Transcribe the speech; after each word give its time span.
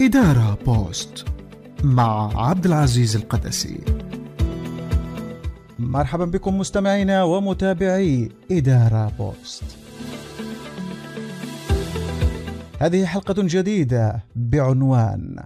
إدارة 0.00 0.58
بوست 0.66 1.24
مع 1.84 2.30
عبد 2.48 2.66
العزيز 2.66 3.16
القدسي. 3.16 3.80
مرحبا 5.78 6.24
بكم 6.24 6.58
مستمعينا 6.58 7.22
ومتابعي 7.22 8.28
إدارة 8.50 9.12
بوست. 9.18 9.64
هذه 12.80 13.06
حلقة 13.06 13.34
جديدة 13.38 14.24
بعنوان 14.36 15.36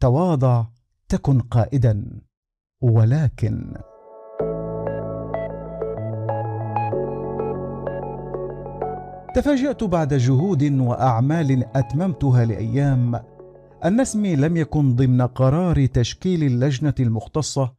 تواضع 0.00 0.64
تكن 1.08 1.40
قائدا 1.40 2.20
ولكن. 2.80 3.74
تفاجأت 9.34 9.84
بعد 9.84 10.14
جهود 10.14 10.80
وأعمال 10.80 11.64
أتممتها 11.76 12.44
لأيام 12.44 13.20
أن 13.84 14.00
اسمي 14.00 14.36
لم 14.36 14.56
يكن 14.56 14.96
ضمن 14.96 15.22
قرار 15.22 15.86
تشكيل 15.86 16.42
اللجنة 16.42 16.94
المختصة 17.00 17.74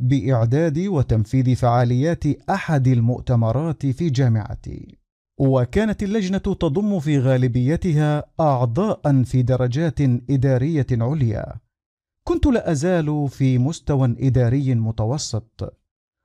بإعداد 0.00 0.78
وتنفيذ 0.78 1.56
فعاليات 1.56 2.50
أحد 2.50 2.88
المؤتمرات 2.88 3.86
في 3.86 4.10
جامعتي. 4.10 4.98
وكانت 5.38 6.02
اللجنة 6.02 6.38
تضم 6.38 7.00
في 7.00 7.18
غالبيتها 7.18 8.24
أعضاء 8.40 9.22
في 9.22 9.42
درجات 9.42 10.00
إدارية 10.30 10.86
عليا. 10.92 11.54
كنت 12.24 12.46
لا 12.46 12.70
أزال 12.70 13.28
في 13.28 13.58
مستوى 13.58 14.16
إداري 14.20 14.74
متوسط، 14.74 15.78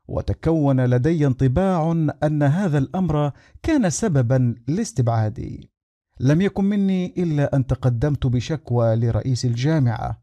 وتكون 0.08 0.86
لدي 0.86 1.28
انطباع 1.28 1.92
أن 2.24 2.44
هذا 2.44 2.78
الأمر 2.78 3.32
كان 3.64 3.90
سببا 3.90 4.56
لاستبعادي 4.68 5.77
لم 6.20 6.42
يكن 6.42 6.66
مني 6.66 7.14
إلا 7.18 7.56
أن 7.56 7.68
تقدمت 7.68 8.28
بشكوى 8.28 8.96
لرئيس 8.96 9.46
الجامعة 9.46 10.22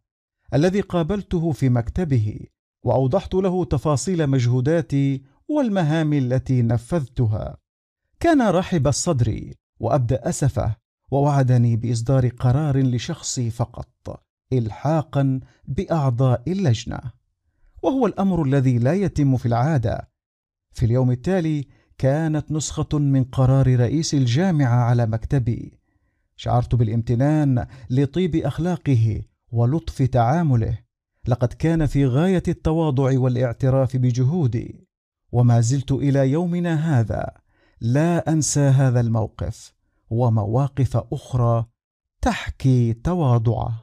الذي 0.54 0.80
قابلته 0.80 1.52
في 1.52 1.68
مكتبه 1.68 2.40
وأوضحت 2.82 3.34
له 3.34 3.64
تفاصيل 3.64 4.26
مجهوداتي 4.26 5.22
والمهام 5.48 6.12
التي 6.12 6.62
نفذتها. 6.62 7.56
كان 8.20 8.42
رحب 8.48 8.86
الصدر 8.86 9.52
وابدى 9.80 10.14
أسفه 10.14 10.76
ووعدني 11.10 11.76
بإصدار 11.76 12.28
قرار 12.28 12.82
لشخصي 12.82 13.50
فقط 13.50 14.24
الحاقا 14.52 15.40
بأعضاء 15.64 16.42
اللجنة. 16.52 17.00
وهو 17.82 18.06
الأمر 18.06 18.42
الذي 18.42 18.78
لا 18.78 18.92
يتم 18.92 19.36
في 19.36 19.46
العادة. 19.46 20.10
في 20.72 20.86
اليوم 20.86 21.10
التالي 21.10 21.68
كانت 21.98 22.52
نسخة 22.52 22.98
من 22.98 23.24
قرار 23.24 23.80
رئيس 23.80 24.14
الجامعة 24.14 24.84
على 24.84 25.06
مكتبي. 25.06 25.83
شعرت 26.44 26.74
بالامتنان 26.74 27.66
لطيب 27.90 28.36
أخلاقه 28.36 29.22
ولطف 29.52 30.02
تعامله. 30.02 30.78
لقد 31.28 31.52
كان 31.52 31.86
في 31.86 32.06
غاية 32.06 32.42
التواضع 32.48 33.18
والاعتراف 33.18 33.96
بجهودي 33.96 34.88
وما 35.32 35.60
زلت 35.60 35.92
إلى 35.92 36.30
يومنا 36.30 36.74
هذا 36.74 37.30
لا 37.80 38.32
أنسى 38.32 38.60
هذا 38.60 39.00
الموقف 39.00 39.74
ومواقف 40.10 40.96
أخرى 41.12 41.66
تحكي 42.22 42.92
تواضعه. 42.92 43.80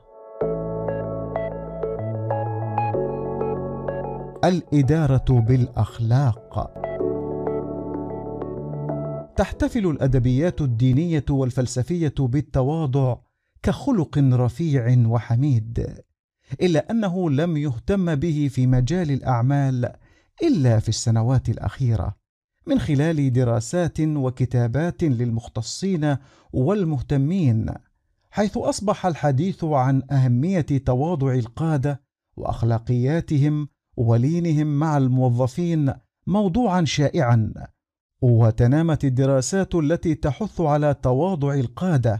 الإدارة 4.44 5.26
بالأخلاق. 5.30 6.81
تحتفل 9.36 9.88
الأدبيات 9.88 10.62
الدينية 10.62 11.26
والفلسفية 11.30 12.14
بالتواضع 12.20 13.18
كخلق 13.64 14.18
رفيع 14.18 15.08
وحميد 15.08 15.88
إلا 16.62 16.92
أنه 16.92 17.30
لم 17.30 17.58
يهتم 17.58 18.16
به 18.16 18.50
في 18.52 18.68
مجال 18.68 19.12
الأعمال 19.12 19.94
إلا 20.44 20.80
في 20.80 20.90
السنوات 20.90 21.50
الأخيرة 21.50 22.16
من 22.68 22.80
خلال 22.80 23.34
دراسات 23.34 24.00
وكتابات 24.00 25.04
للمختصين 25.04 26.18
والمهتمين 26.54 27.66
حيث 28.32 28.58
أصبح 28.58 29.06
الحديث 29.06 29.64
عن 29.64 30.02
أهمية 30.12 30.62
تواضع 30.62 31.34
القادة 31.34 32.02
وأخلاقياتهم 32.38 33.68
ولينهم 33.98 34.68
مع 34.80 34.98
الموظفين 34.98 35.94
موضوعا 36.28 36.86
شائعا 36.86 37.54
وتنامت 38.22 39.06
الدراسات 39.06 39.76
التي 39.76 40.16
تحث 40.16 40.62
على 40.62 40.94
تواضع 40.94 41.54
القادة 41.54 42.18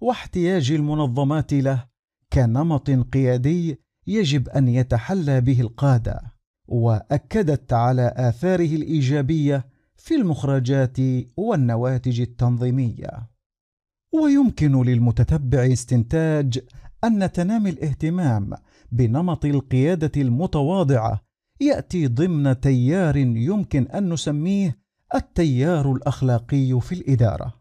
واحتياج 0.00 0.72
المنظمات 0.72 1.52
له 1.52 1.84
كنمط 2.32 2.90
قيادي 2.90 3.80
يجب 4.06 4.48
أن 4.48 4.68
يتحلى 4.68 5.40
به 5.40 5.60
القادة 5.60 6.20
وأكدت 6.68 7.72
على 7.72 8.14
آثاره 8.16 8.76
الإيجابية 8.76 9.66
في 9.96 10.14
المخرجات 10.14 10.96
والنواتج 11.36 12.20
التنظيمية. 12.20 13.30
ويمكن 14.12 14.82
للمتتبع 14.82 15.72
استنتاج 15.72 16.58
أن 17.04 17.32
تنامي 17.32 17.70
الاهتمام 17.70 18.50
بنمط 18.92 19.44
القيادة 19.44 20.22
المتواضعة 20.22 21.20
يأتي 21.60 22.06
ضمن 22.06 22.60
تيار 22.60 23.16
يمكن 23.16 23.86
أن 23.86 24.12
نسميه 24.12 24.83
التيار 25.14 25.92
الأخلاقي 25.92 26.80
في 26.80 26.92
الإدارة 26.92 27.54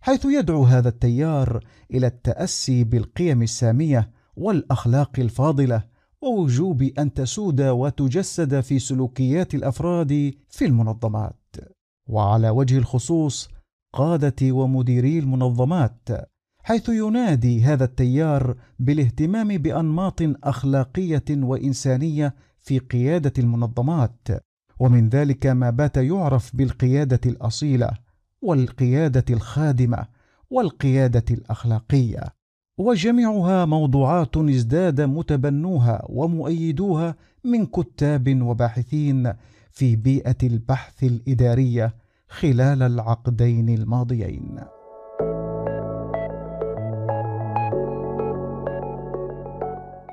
حيث 0.00 0.24
يدعو 0.24 0.64
هذا 0.64 0.88
التيار 0.88 1.64
إلى 1.90 2.06
التأسي 2.06 2.84
بالقيم 2.84 3.42
السامية 3.42 4.10
والأخلاق 4.36 5.10
الفاضلة 5.18 5.84
ووجوب 6.22 6.82
أن 6.82 7.14
تسود 7.14 7.60
وتجسد 7.60 8.60
في 8.60 8.78
سلوكيات 8.78 9.54
الأفراد 9.54 10.34
في 10.48 10.64
المنظمات. 10.64 11.56
وعلى 12.08 12.50
وجه 12.50 12.78
الخصوص 12.78 13.48
قادة 13.92 14.52
ومديري 14.52 15.18
المنظمات 15.18 16.08
حيث 16.62 16.88
ينادي 16.88 17.62
هذا 17.62 17.84
التيار 17.84 18.56
بالاهتمام 18.78 19.48
بأنماط 19.58 20.20
أخلاقية 20.44 21.24
وإنسانية 21.30 22.34
في 22.58 22.78
قيادة 22.78 23.32
المنظمات 23.38 24.28
ومن 24.78 25.08
ذلك 25.08 25.46
ما 25.46 25.70
بات 25.70 25.96
يعرف 25.96 26.56
بالقيادة 26.56 27.20
الأصيلة 27.26 27.90
والقيادة 28.42 29.24
الخادمة 29.30 30.06
والقيادة 30.50 31.24
الأخلاقية. 31.30 32.22
وجميعها 32.78 33.64
موضوعات 33.64 34.36
ازداد 34.36 35.00
متبنوها 35.00 36.02
ومؤيدوها 36.08 37.16
من 37.44 37.66
كتاب 37.66 38.42
وباحثين 38.42 39.32
في 39.70 39.96
بيئة 39.96 40.36
البحث 40.42 41.04
الإدارية 41.04 41.94
خلال 42.28 42.82
العقدين 42.82 43.68
الماضيين. 43.68 44.60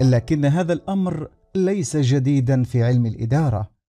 لكن 0.01 0.45
هذا 0.45 0.73
الأمر 0.73 1.27
ليس 1.55 1.97
جديدا 1.97 2.63
في 2.63 2.83
علم 2.83 3.05
الإدارة. 3.05 3.80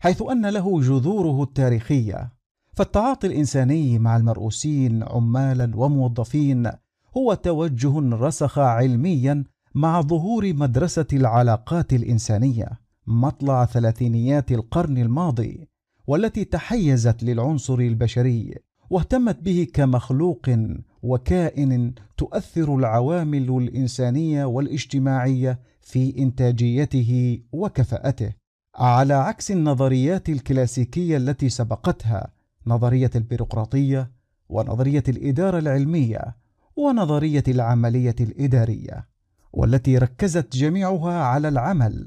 حيث 0.00 0.22
أن 0.22 0.46
له 0.46 0.80
جذوره 0.80 1.42
التاريخية. 1.42 2.32
فالتعاطي 2.72 3.26
الإنساني 3.26 3.98
مع 3.98 4.16
المرؤوسين 4.16 5.02
عمالا 5.02 5.72
وموظفين 5.76 6.70
هو 7.16 7.34
توجه 7.34 7.98
رسخ 7.98 8.58
علميا 8.58 9.44
مع 9.74 10.00
ظهور 10.00 10.54
مدرسة 10.54 11.06
العلاقات 11.12 11.92
الإنسانية 11.92 12.68
مطلع 13.06 13.64
ثلاثينيات 13.64 14.52
القرن 14.52 14.98
الماضي 14.98 15.68
والتي 16.06 16.44
تحيزت 16.44 17.22
للعنصر 17.22 17.78
البشري 17.78 18.54
واهتمت 18.90 19.42
به 19.42 19.66
كمخلوق 19.74 20.50
وكائن 21.02 21.94
تؤثر 22.16 22.76
العوامل 22.76 23.50
الإنسانية 23.62 24.44
والاجتماعية 24.44 25.60
في 25.80 26.18
إنتاجيته 26.18 27.40
وكفاءته. 27.52 28.32
على 28.78 29.14
عكس 29.14 29.50
النظريات 29.50 30.28
الكلاسيكية 30.28 31.16
التي 31.16 31.48
سبقتها 31.48 32.28
نظرية 32.66 33.10
البيروقراطية 33.16 34.10
ونظرية 34.48 35.02
الإدارة 35.08 35.58
العلمية 35.58 36.36
ونظرية 36.76 37.42
العملية 37.48 38.14
الإدارية 38.20 39.08
والتي 39.52 39.98
ركزت 39.98 40.56
جميعها 40.56 41.22
على 41.22 41.48
العمل 41.48 42.06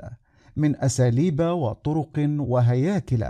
من 0.56 0.76
أساليب 0.76 1.42
وطرق 1.42 2.26
وهياكل 2.40 3.26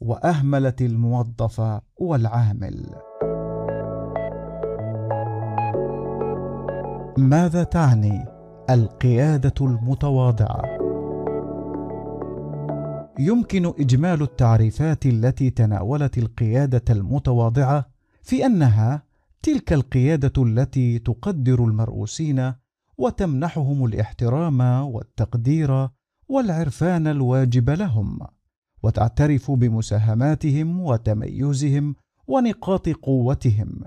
وأهملت 0.00 0.82
الموظف 0.82 1.80
والعامل. 1.96 2.86
ماذا 7.18 7.62
تعني 7.64 8.24
القيادة 8.70 9.54
المتواضعة؟ 9.60 10.77
يمكن 13.18 13.66
إجمال 13.66 14.22
التعريفات 14.22 15.06
التي 15.06 15.50
تناولت 15.50 16.18
القيادة 16.18 16.82
المتواضعة 16.90 17.90
في 18.22 18.46
أنها 18.46 19.02
تلك 19.42 19.72
القيادة 19.72 20.42
التي 20.42 20.98
تقدر 20.98 21.64
المرؤوسين 21.64 22.52
وتمنحهم 22.98 23.84
الاحترام 23.84 24.60
والتقدير 24.60 25.88
والعرفان 26.28 27.06
الواجب 27.06 27.70
لهم 27.70 28.18
وتعترف 28.82 29.50
بمساهماتهم 29.50 30.80
وتميزهم 30.80 31.94
ونقاط 32.26 32.88
قوتهم 32.88 33.80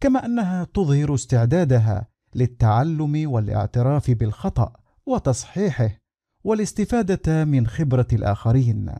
كما 0.00 0.26
أنها 0.26 0.64
تظهر 0.64 1.14
استعدادها 1.14 2.08
للتعلم 2.34 3.30
والاعتراف 3.30 4.10
بالخطأ 4.10 4.72
وتصحيحه. 5.06 6.03
والاستفادة 6.44 7.44
من 7.44 7.66
خبرة 7.66 8.06
الآخرين 8.12 8.90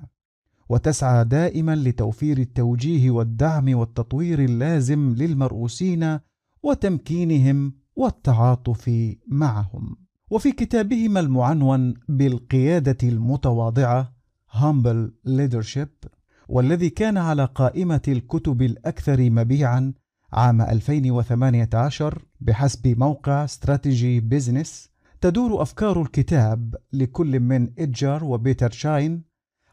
وتسعى 0.68 1.24
دائما 1.24 1.76
لتوفير 1.76 2.38
التوجيه 2.38 3.10
والدعم 3.10 3.74
والتطوير 3.74 4.38
اللازم 4.38 5.14
للمرؤوسين 5.14 6.18
وتمكينهم 6.62 7.72
والتعاطف 7.96 9.14
معهم. 9.28 9.96
وفي 10.30 10.52
كتابهما 10.52 11.20
المعنون 11.20 11.94
بالقيادة 12.08 13.08
المتواضعة 13.08 14.14
Humble 14.54 15.10
Leadership 15.28 16.08
والذي 16.48 16.90
كان 16.90 17.16
على 17.16 17.44
قائمة 17.44 18.02
الكتب 18.08 18.62
الأكثر 18.62 19.30
مبيعا 19.30 19.92
عام 20.32 20.60
2018 20.60 22.24
بحسب 22.40 22.98
موقع 22.98 23.44
استراتيجي 23.44 24.20
بيزنس 24.20 24.93
تدور 25.24 25.62
أفكار 25.62 26.02
الكتاب 26.02 26.74
لكل 26.92 27.40
من 27.40 27.68
إدجار 27.78 28.24
وبيتر 28.24 28.70
شاين 28.70 29.22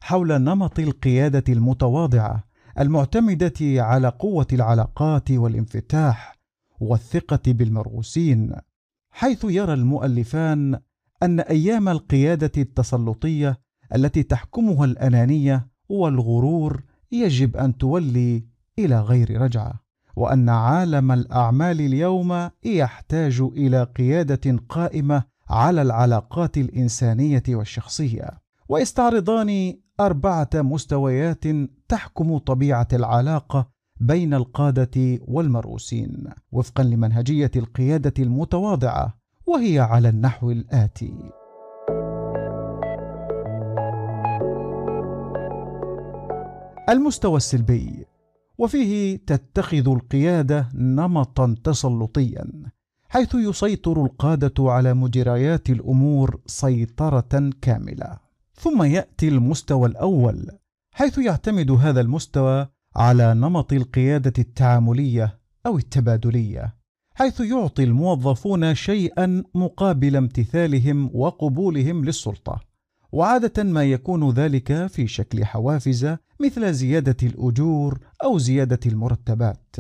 حول 0.02 0.42
نمط 0.42 0.80
القيادة 0.80 1.44
المتواضعة 1.50 2.44
المعتمدة 2.80 3.54
على 3.62 4.08
قوة 4.08 4.48
العلاقات 4.54 5.32
والانفتاح 5.32 6.36
والثقة 6.80 7.40
بالمرؤوسين 7.48 8.54
حيث 9.12 9.46
يرى 9.50 9.74
المؤلفان 9.74 10.80
أن 11.24 11.40
أيام 11.40 11.90
القيادة 11.90 12.52
التسلطية 12.58 13.58
التي 13.96 14.24
تحكمها 14.24 14.86
الأنانية 14.86 15.68
والغرور 15.90 16.84
يجب 17.12 17.58
أن 17.58 17.78
تولي 17.78 18.46
إلى 18.80 19.02
غير 19.02 19.42
رجعة 19.42 19.74
وأن 20.16 20.50
عالم 20.50 21.12
الأعمال 21.12 21.82
اليوم 21.82 22.50
يحتاج 22.64 23.42
إلى 23.42 23.84
قيادة 23.84 24.58
قائمة 24.70 25.31
على 25.52 25.82
العلاقات 25.82 26.58
الإنسانية 26.58 27.44
والشخصية. 27.50 28.30
ويستعرضان 28.70 29.78
أربعة 30.00 30.50
مستويات 30.56 31.44
تحكم 31.88 32.38
طبيعة 32.38 32.88
العلاقة 32.94 33.68
بين 34.00 34.34
القادة 34.34 35.20
والمرؤوسين 35.28 36.24
وفقا 36.52 36.84
لمنهجية 36.84 37.52
القيادة 37.56 38.14
المتواضعة 38.20 39.18
وهي 39.46 39.80
على 39.80 40.10
النحو 40.10 40.52
الآتي: 40.52 41.14
المستوى 46.90 47.38
السلبي. 47.38 48.06
وفيه 48.58 49.18
تتخذ 49.28 49.90
القيادة 49.90 50.70
نمطا 50.76 51.56
تسلطيا. 51.64 52.46
حيث 53.12 53.36
يسيطر 53.36 54.06
القادة 54.06 54.54
على 54.60 54.94
مجريات 54.94 55.70
الأمور 55.70 56.40
سيطرة 56.46 57.50
كاملة. 57.62 58.18
ثم 58.56 58.84
يأتي 58.84 59.28
المستوى 59.28 59.88
الأول 59.88 60.48
حيث 60.94 61.18
يعتمد 61.18 61.72
هذا 61.72 62.02
المستوى 62.02 62.68
على 62.96 63.34
نمط 63.34 63.74
القيادة 63.74 64.34
التعاملية 64.40 65.40
أو 65.66 65.78
التبادلية 65.78 66.76
حيث 67.14 67.40
يعطي 67.40 67.84
الموظفون 67.84 68.76
شيئا 68.76 69.44
مقابل 69.56 70.16
امتثالهم 70.16 71.10
وقبولهم 71.14 72.06
للسلطة. 72.06 72.60
وعادة 73.12 73.64
ما 73.64 73.84
يكون 73.84 74.30
ذلك 74.30 74.88
في 74.88 75.08
شكل 75.08 75.46
حوافز 75.46 76.16
مثل 76.40 76.74
زيادة 76.74 77.18
الأجور 77.24 78.00
أو 78.24 78.38
زيادة 78.38 78.80
المرتبات، 78.86 79.76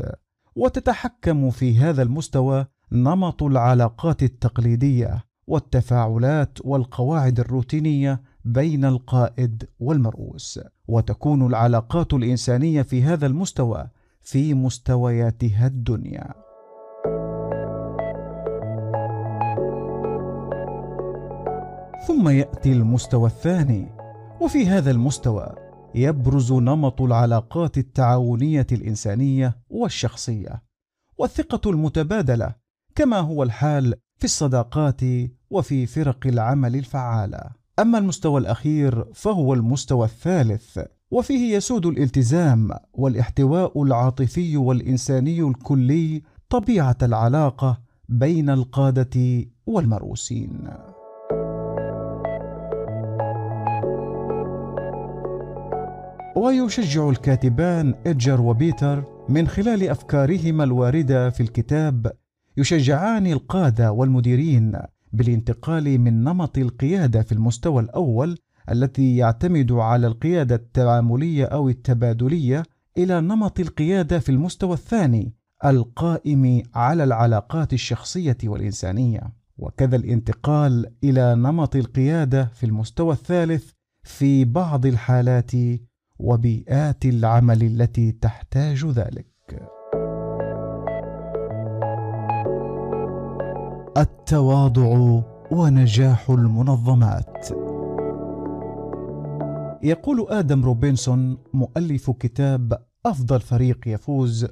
وتتحكم 0.55 1.49
في 1.49 1.77
هذا 1.77 2.01
المستوى 2.01 2.65
نمط 2.93 3.43
العلاقات 3.43 4.23
التقليدية 4.23 5.25
والتفاعلات 5.47 6.57
والقواعد 6.65 7.39
الروتينية 7.39 8.21
بين 8.45 8.85
القائد 8.85 9.69
والمرؤوس، 9.79 10.59
وتكون 10.87 11.45
العلاقات 11.47 12.13
الإنسانية 12.13 12.81
في 12.81 13.03
هذا 13.03 13.25
المستوى 13.25 13.87
في 14.21 14.53
مستوياتها 14.53 15.67
الدنيا. 15.67 16.33
ثم 22.07 22.29
يأتي 22.29 22.73
المستوى 22.73 23.27
الثاني 23.27 23.91
وفي 24.41 24.67
هذا 24.67 24.91
المستوى 24.91 25.55
يبرز 25.95 26.53
نمط 26.53 27.01
العلاقات 27.01 27.77
التعاونية 27.77 28.67
الإنسانية 28.71 29.57
والشخصية 29.69 30.63
والثقة 31.17 31.69
المتبادلة 31.71 32.60
كما 32.95 33.19
هو 33.19 33.43
الحال 33.43 33.93
في 34.17 34.25
الصداقات 34.25 35.01
وفي 35.49 35.85
فرق 35.85 36.27
العمل 36.27 36.75
الفعالة. 36.75 37.41
أما 37.79 37.97
المستوى 37.97 38.41
الأخير 38.41 39.05
فهو 39.13 39.53
المستوى 39.53 40.05
الثالث 40.05 40.79
وفيه 41.11 41.55
يسود 41.55 41.85
الالتزام 41.85 42.69
والاحتواء 42.93 43.83
العاطفي 43.83 44.57
والإنساني 44.57 45.41
الكلي 45.41 46.21
طبيعة 46.49 46.97
العلاقة 47.03 47.81
بين 48.09 48.49
القادة 48.49 49.45
والمرؤوسين 49.65 50.67
ويشجع 56.35 57.09
الكاتبان 57.09 57.93
إدجر 58.07 58.41
وبيتر 58.41 59.03
من 59.29 59.47
خلال 59.47 59.89
أفكارهما 59.89 60.63
الواردة 60.63 61.29
في 61.29 61.43
الكتاب 61.43 62.11
يشجعان 62.57 63.27
القادة 63.27 63.91
والمديرين 63.91 64.79
بالانتقال 65.13 65.99
من 65.99 66.23
نمط 66.23 66.57
القيادة 66.57 67.21
في 67.21 67.31
المستوى 67.31 67.83
الأول 67.83 68.37
التي 68.71 69.17
يعتمد 69.17 69.71
على 69.71 70.07
القيادة 70.07 70.55
التعاملية 70.55 71.45
أو 71.45 71.69
التبادلية 71.69 72.63
إلى 72.97 73.21
نمط 73.21 73.59
القيادة 73.59 74.19
في 74.19 74.29
المستوى 74.29 74.73
الثاني 74.73 75.33
القائم 75.65 76.63
على 76.75 77.03
العلاقات 77.03 77.73
الشخصية 77.73 78.37
والإنسانية. 78.43 79.21
وكذا 79.57 79.95
الانتقال 79.95 80.93
إلى 81.03 81.35
نمط 81.35 81.75
القيادة 81.75 82.45
في 82.45 82.65
المستوى 82.65 83.13
الثالث 83.13 83.71
في 84.03 84.45
بعض 84.45 84.85
الحالات 84.85 85.51
وبيئات 86.19 87.05
العمل 87.05 87.63
التي 87.63 88.11
تحتاج 88.11 88.85
ذلك. 88.85 89.80
التواضع 93.97 95.21
ونجاح 95.51 96.29
المنظمات. 96.29 97.47
يقول 99.83 100.27
آدم 100.29 100.65
روبنسون 100.65 101.37
مؤلف 101.53 102.11
كتاب 102.11 102.85
أفضل 103.05 103.41
فريق 103.41 103.87
يفوز 103.87 104.47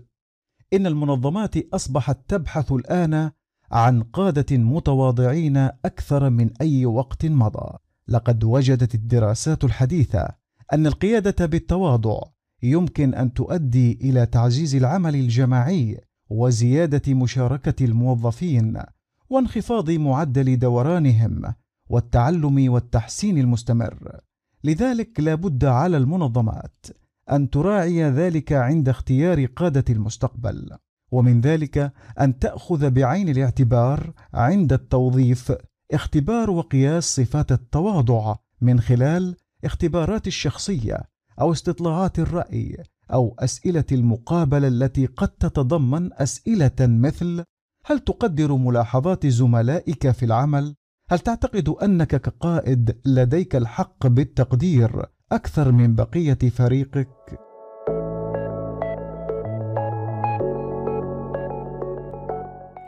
إن 0.74 0.88
المنظمات 0.88 1.74
أصبحت 1.74 2.17
تبحث 2.27 2.72
الآن 2.72 3.31
عن 3.72 4.03
قادة 4.03 4.58
متواضعين 4.58 5.58
أكثر 5.58 6.29
من 6.29 6.50
أي 6.62 6.86
وقت 6.86 7.25
مضى. 7.25 7.77
لقد 8.08 8.43
وجدت 8.43 8.96
الدراسات 8.96 9.63
الحديثة 9.63 10.27
أن 10.74 10.88
القيادة 10.88 11.46
بالتواضع 11.46 12.22
يمكن 12.63 13.13
أن 13.13 13.34
تؤدي 13.34 14.00
إلى 14.01 14.25
تعزيز 14.25 14.75
العمل 14.75 15.15
الجماعي 15.15 16.01
وزيادة 16.29 17.13
مشاركة 17.13 17.86
الموظفين 17.86 18.77
وانخفاض 19.30 19.92
معدل 19.92 20.60
دورانهم 20.60 21.54
والتعلم 21.90 22.72
والتحسين 22.72 23.38
المستمر. 23.38 24.20
لذلك 24.64 25.20
لا 25.20 25.36
بد 25.36 25.66
على 25.66 25.98
المنظمات 25.98 26.86
أن 27.32 27.50
تراعي 27.50 28.04
ذلك 28.04 28.54
عند 28.54 28.90
اختيار 28.90 29.46
قادة 29.46 29.86
المستقبل 29.90 30.70
ومن 31.12 31.42
ذلك 31.42 31.94
أن 32.20 32.40
تأخذ 32.40 32.90
بعين 32.90 33.30
الاعتبار 33.30 34.14
عند 34.34 34.74
التوظيف 34.74 35.54
اختبار 35.94 36.50
وقياس 36.50 37.16
صفات 37.16 37.52
التواضع 37.52 38.36
من 38.62 38.80
خلال 38.80 39.36
اختبارات 39.66 40.28
الشخصية 40.28 40.98
أو 41.42 41.52
استطلاعات 41.52 42.20
الرأي 42.20 42.84
أو 43.14 43.36
أسئلة 43.40 43.86
المقابلة 43.92 44.68
التي 44.68 45.06
قد 45.06 45.28
تتضمن 45.28 46.10
أسئلة 46.14 46.72
مثل 46.80 47.44
هل 47.89 48.00
تقدر 48.00 48.55
ملاحظات 48.55 49.27
زملائك 49.27 50.12
في 50.12 50.25
العمل؟ 50.25 50.75
هل 51.10 51.19
تعتقد 51.19 51.69
أنك 51.69 52.08
كقائد 52.08 52.98
لديك 53.05 53.55
الحق 53.55 54.08
بالتقدير 54.08 55.05
أكثر 55.31 55.72
من 55.72 55.96
بقية 55.96 56.38
فريقك؟ 56.50 57.08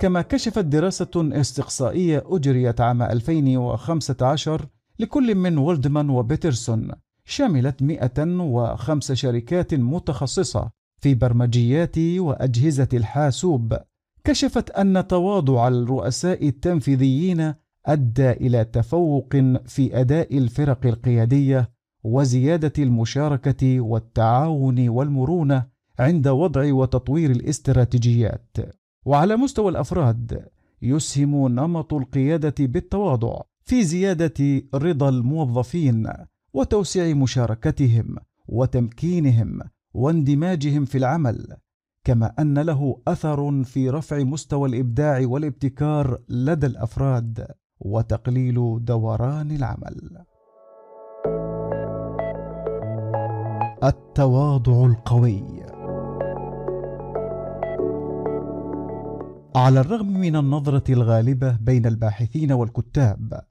كما 0.01 0.21
كشفت 0.21 0.65
دراسة 0.65 1.11
استقصائية 1.15 2.23
أجريت 2.25 2.81
عام 2.81 3.01
2015 3.01 4.65
لكل 4.99 5.35
من 5.35 5.57
ولدمان 5.57 6.09
وبيترسون 6.09 6.91
شملت 7.25 7.83
105 7.83 9.13
شركات 9.13 9.73
متخصصة 9.73 10.69
في 10.97 11.15
برمجيات 11.15 11.97
وأجهزة 11.97 12.89
الحاسوب. 12.93 13.77
كشفت 14.23 14.69
أن 14.69 15.07
تواضع 15.07 15.67
الرؤساء 15.67 16.47
التنفيذيين 16.47 17.53
أدى 17.85 18.31
إلى 18.31 18.65
تفوق 18.65 19.35
في 19.65 19.99
أداء 20.01 20.37
الفرق 20.37 20.85
القيادية 20.85 21.71
وزيادة 22.03 22.73
المشاركة 22.79 23.81
والتعاون 23.81 24.89
والمرونة 24.89 25.65
عند 25.99 26.27
وضع 26.27 26.73
وتطوير 26.73 27.31
الاستراتيجيات. 27.31 28.57
وعلى 29.05 29.35
مستوى 29.35 29.71
الأفراد 29.71 30.47
يسهم 30.81 31.47
نمط 31.47 31.93
القيادة 31.93 32.55
بالتواضع 32.59 33.41
في 33.63 33.83
زيادة 33.83 34.61
رضا 34.73 35.09
الموظفين 35.09 36.07
وتوسيع 36.53 37.13
مشاركتهم 37.13 38.15
وتمكينهم 38.47 39.59
واندماجهم 39.93 40.85
في 40.85 40.97
العمل. 40.97 41.57
كما 42.03 42.33
أن 42.39 42.59
له 42.59 43.01
أثر 43.07 43.63
في 43.63 43.89
رفع 43.89 44.23
مستوى 44.23 44.69
الإبداع 44.69 45.21
والابتكار 45.25 46.17
لدى 46.29 46.67
الأفراد 46.67 47.47
وتقليل 47.79 48.85
دوران 48.85 49.51
العمل. 49.51 50.25
التواضع 53.83 54.85
القوي. 54.85 55.61
على 59.55 59.79
الرغم 59.79 60.07
من 60.07 60.35
النظرة 60.35 60.83
الغالبة 60.89 61.57
بين 61.61 61.85
الباحثين 61.85 62.51
والكتاب 62.51 63.41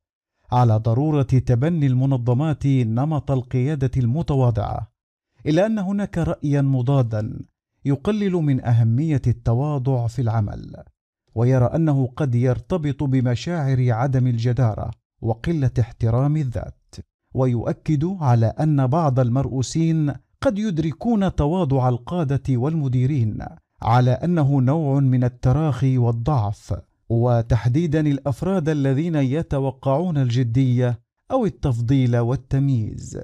على 0.53 0.77
ضرورة 0.77 1.23
تبني 1.23 1.87
المنظمات 1.87 2.67
نمط 2.67 3.31
القيادة 3.31 3.91
المتواضعة، 3.97 4.93
إلا 5.47 5.67
أن 5.67 5.79
هناك 5.79 6.19
رأيا 6.19 6.63
مضادا 6.63 7.41
يقلل 7.85 8.33
من 8.33 8.65
أهمية 8.65 9.23
التواضع 9.27 10.07
في 10.07 10.23
العمل، 10.23 10.77
ويرى 11.35 11.65
أنه 11.65 12.07
قد 12.17 12.35
يرتبط 12.35 13.03
بمشاعر 13.03 13.93
عدم 13.93 14.27
الجدارة 14.27 14.91
وقلة 15.23 15.71
احترام 15.81 16.37
الذات، 16.37 16.95
ويؤكد 17.35 18.05
على 18.21 18.47
أن 18.47 18.87
بعض 18.87 19.21
المرؤوسين 19.21 20.13
قد 20.41 20.59
يدركون 20.59 21.35
تواضع 21.35 21.89
القادة 21.89 22.57
والمديرين 22.57 23.39
على 23.83 24.11
أنه 24.11 24.61
نوع 24.61 25.01
من 25.01 25.25
التراخي 25.25 25.99
والضعف 25.99 26.75
وتحديدا 27.09 28.01
الأفراد 28.01 28.69
الذين 28.69 29.17
يتوقعون 29.17 30.19
الجدية 30.19 31.01
أو 31.31 31.47
التفضيل 31.47 32.17
والتمييز. 32.17 33.21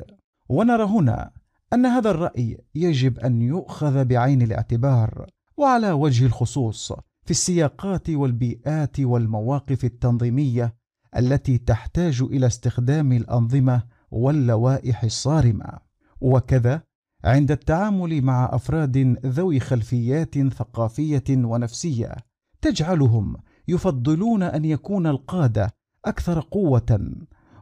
ونرى 0.48 0.84
هنا 0.84 1.30
أن 1.72 1.86
هذا 1.86 2.10
الرأي 2.10 2.58
يجب 2.74 3.18
أن 3.18 3.42
يؤخذ 3.42 4.04
بعين 4.04 4.42
الاعتبار 4.42 5.26
وعلى 5.56 5.92
وجه 5.92 6.26
الخصوص 6.26 6.92
في 7.24 7.30
السياقات 7.30 8.10
والبيئات 8.10 9.00
والمواقف 9.00 9.84
التنظيمية 9.84 10.74
التي 11.16 11.58
تحتاج 11.58 12.22
إلى 12.22 12.46
استخدام 12.46 13.12
الأنظمة 13.12 13.82
واللوائح 14.10 15.04
الصارمة. 15.04 15.78
وكذا 16.20 16.82
عند 17.24 17.50
التعامل 17.50 18.22
مع 18.22 18.50
أفراد 18.52 19.18
ذوي 19.26 19.60
خلفيات 19.60 20.38
ثقافية 20.38 21.24
ونفسية 21.30 22.16
تجعلهم 22.60 23.36
يفضلون 23.68 24.42
أن 24.42 24.64
يكون 24.64 25.06
القادة 25.06 25.70
أكثر 26.04 26.40
قوة 26.40 27.10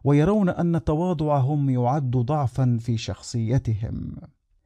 ويرون 0.04 0.48
أن 0.48 0.84
تواضعهم 0.84 1.70
يعد 1.70 2.10
ضعفا 2.10 2.78
في 2.80 2.96
شخصيتهم. 2.96 4.16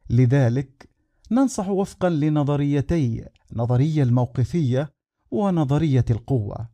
لذلك 0.09 0.89
ننصح 1.31 1.69
وفقا 1.69 2.09
لنظريتي 2.09 3.25
نظرية 3.53 4.03
الموقفية 4.03 4.89
ونظرية 5.31 6.05
القوة 6.09 6.69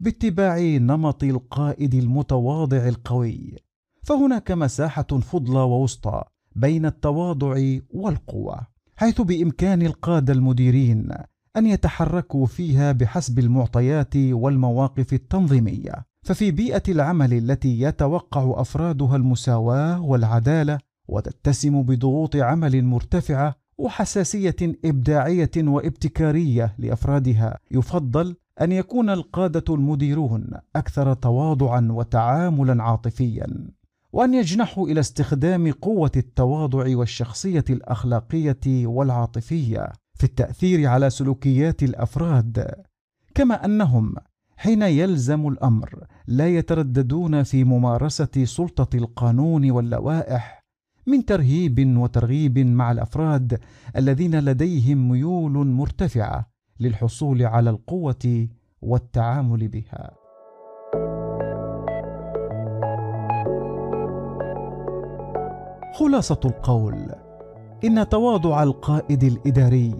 باتباع 0.00 0.58
نمط 0.58 1.24
القائد 1.24 1.94
المتواضع 1.94 2.88
القوي. 2.88 3.56
فهناك 4.02 4.50
مساحة 4.50 5.02
فضلى 5.02 5.58
ووسطى 5.58 6.22
بين 6.56 6.86
التواضع 6.86 7.78
والقوة 7.90 8.60
حيث 8.96 9.20
بإمكان 9.20 9.82
القادة 9.82 10.32
المديرين 10.32 11.08
أن 11.56 11.66
يتحركوا 11.66 12.46
فيها 12.46 12.92
بحسب 12.92 13.38
المعطيات 13.38 14.16
والمواقف 14.16 15.12
التنظيمية. 15.12 16.13
ففي 16.24 16.50
بيئة 16.50 16.82
العمل 16.88 17.32
التي 17.32 17.80
يتوقع 17.80 18.60
أفرادها 18.60 19.16
المساواة 19.16 20.00
والعدالة 20.02 20.78
وتتسم 21.08 21.82
بضغوط 21.82 22.36
عمل 22.36 22.84
مرتفعة 22.84 23.54
وحساسية 23.78 24.56
إبداعية 24.84 25.50
وابتكارية 25.56 26.74
لأفرادها. 26.78 27.58
يفضل 27.70 28.36
أن 28.60 28.72
يكون 28.72 29.10
القادة 29.10 29.74
المديرون 29.74 30.50
أكثر 30.76 31.14
تواضعا 31.14 31.88
وتعاملا 31.90 32.82
عاطفيا 32.82 33.46
وأن 34.12 34.34
يجنحوا 34.34 34.88
إلى 34.88 35.00
استخدام 35.00 35.72
قوة 35.72 36.12
التواضع 36.16 36.96
والشخصية 36.96 37.64
الأخلاقية 37.70 38.86
والعاطفية 38.86 39.92
في 40.14 40.24
التأثير 40.24 40.86
على 40.86 41.10
سلوكيات 41.10 41.82
الأفراد. 41.82 42.74
كما 43.34 43.64
أنهم 43.64 44.14
حين 44.56 44.82
يلزم 44.82 45.48
الأمر 45.48 46.06
لا 46.26 46.48
يترددون 46.48 47.42
في 47.42 47.64
ممارسة 47.64 48.44
سلطة 48.44 48.96
القانون 48.96 49.70
واللوائح 49.70 50.64
من 51.06 51.24
ترهيب 51.24 51.96
وترغيب 51.96 52.58
مع 52.58 52.92
الأفراد 52.92 53.60
الذين 53.96 54.40
لديهم 54.40 55.08
ميول 55.08 55.66
مرتفعة 55.66 56.50
للحصول 56.80 57.42
على 57.42 57.70
القوة 57.70 58.48
والتعامل 58.82 59.68
بها. 59.68 60.10
خلاصة 65.98 66.40
القول 66.44 67.10
إن 67.84 68.08
تواضع 68.08 68.62
القائد 68.62 69.24
الإداري 69.24 69.94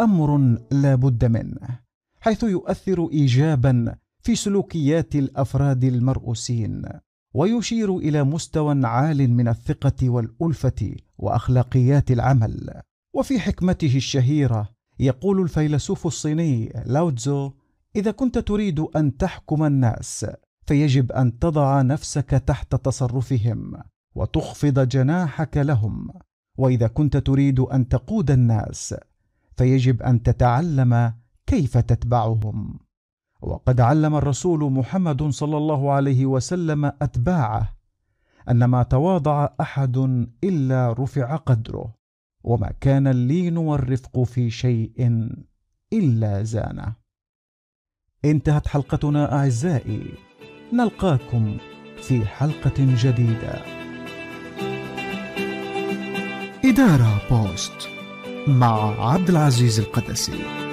أمر 0.00 0.58
لا 0.70 0.94
بد 0.94 1.24
منه. 1.24 1.89
حيث 2.20 2.42
يؤثر 2.42 3.08
إيجابا 3.12 3.96
في 4.22 4.36
سلوكيات 4.36 5.14
الأفراد 5.14 5.84
المرؤوسين 5.84 6.82
ويشير 7.34 7.96
إلى 7.96 8.24
مستوى 8.24 8.86
عال 8.86 9.30
من 9.30 9.48
الثقة 9.48 10.10
والألفة 10.10 10.96
وأخلاقيات 11.18 12.10
العمل. 12.10 12.80
وفي 13.14 13.40
حكمته 13.40 13.96
الشهيرة 13.96 14.68
يقول 14.98 15.42
الفيلسوف 15.42 16.06
الصيني 16.06 16.72
لاوتزو 16.86 17.52
إذا 17.96 18.10
كنت 18.10 18.38
تريد 18.38 18.80
أن 18.80 19.16
تحكم 19.16 19.64
الناس 19.64 20.26
فيجب 20.66 21.12
أن 21.12 21.38
تضع 21.38 21.82
نفسك 21.82 22.30
تحت 22.30 22.74
تصرفهم 22.74 23.72
وتخفض 24.14 24.88
جناحك 24.88 25.56
لهم. 25.56 26.08
وإذا 26.58 26.86
كنت 26.86 27.16
تريد 27.16 27.60
أن 27.60 27.88
تقود 27.88 28.30
الناس 28.30 28.94
فيجب 29.56 30.02
أن 30.02 30.22
تتعلم 30.22 31.19
كيف 31.50 31.78
تتبعهم؟ 31.78 32.78
وقد 33.42 33.80
علم 33.80 34.14
الرسول 34.14 34.72
محمد 34.72 35.22
صلى 35.22 35.56
الله 35.56 35.92
عليه 35.92 36.26
وسلم 36.26 36.84
أتباعه 36.84 37.76
أن 38.50 38.64
ما 38.64 38.82
تواضع 38.82 39.48
أحد 39.60 39.96
إلا 40.44 40.92
رفع 40.98 41.36
قدره 41.36 41.94
وما 42.44 42.72
كان 42.80 43.06
اللين 43.06 43.56
والرفق 43.56 44.22
في 44.22 44.50
شيء 44.50 45.28
إلا 45.92 46.42
زانه. 46.42 46.94
انتهت 48.24 48.68
حلقتنا 48.68 49.32
أعزائي 49.32 50.14
نلقاكم 50.72 51.56
في 52.02 52.26
حلقة 52.26 52.74
جديدة. 52.78 53.62
إدارة 56.64 57.20
بوست 57.30 57.88
مع 58.48 59.10
عبد 59.12 59.28
العزيز 59.28 59.80
القدسي. 59.80 60.69